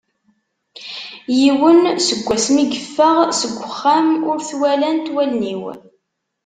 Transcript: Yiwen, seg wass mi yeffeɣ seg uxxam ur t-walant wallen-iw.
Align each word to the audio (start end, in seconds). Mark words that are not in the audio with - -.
Yiwen, 1.39 1.79
seg 2.07 2.19
wass 2.25 2.45
mi 2.53 2.63
yeffeɣ 2.67 3.17
seg 3.39 3.53
uxxam 3.65 4.07
ur 4.31 4.37
t-walant 4.49 5.11
wallen-iw. 5.13 5.63